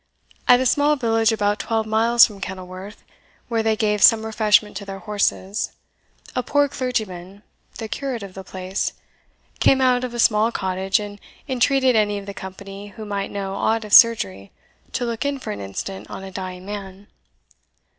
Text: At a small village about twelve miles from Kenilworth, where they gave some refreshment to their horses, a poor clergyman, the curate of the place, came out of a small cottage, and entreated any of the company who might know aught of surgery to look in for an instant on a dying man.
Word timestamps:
At 0.47 0.59
a 0.59 0.65
small 0.65 0.95
village 0.95 1.31
about 1.31 1.59
twelve 1.59 1.85
miles 1.85 2.25
from 2.25 2.41
Kenilworth, 2.41 3.03
where 3.49 3.61
they 3.61 3.75
gave 3.75 4.01
some 4.01 4.25
refreshment 4.25 4.75
to 4.77 4.83
their 4.83 4.97
horses, 4.97 5.73
a 6.35 6.41
poor 6.41 6.67
clergyman, 6.67 7.43
the 7.77 7.87
curate 7.87 8.23
of 8.23 8.33
the 8.33 8.43
place, 8.43 8.93
came 9.59 9.79
out 9.79 10.03
of 10.03 10.15
a 10.15 10.17
small 10.17 10.51
cottage, 10.51 10.99
and 10.99 11.19
entreated 11.47 11.95
any 11.95 12.17
of 12.17 12.25
the 12.25 12.33
company 12.33 12.87
who 12.87 13.05
might 13.05 13.29
know 13.29 13.53
aught 13.53 13.85
of 13.85 13.93
surgery 13.93 14.51
to 14.93 15.05
look 15.05 15.23
in 15.23 15.37
for 15.37 15.51
an 15.51 15.61
instant 15.61 16.09
on 16.09 16.23
a 16.23 16.31
dying 16.31 16.65
man. 16.65 17.05